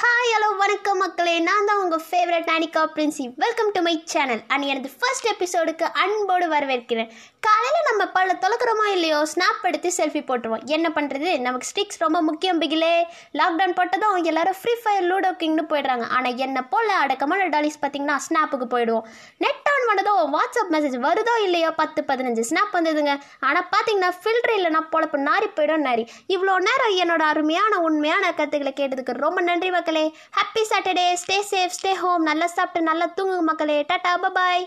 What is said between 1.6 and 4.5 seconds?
தான் உங்கள் favourite Nanika Princy. Welcome to my channel